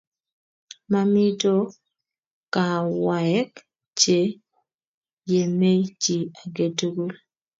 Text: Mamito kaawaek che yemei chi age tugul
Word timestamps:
Mamito 0.91 1.55
kaawaek 2.53 3.51
che 3.99 4.19
yemei 5.29 5.81
chi 6.01 6.17
age 6.41 6.67
tugul 6.77 7.13